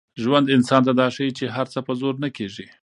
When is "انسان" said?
0.55-0.81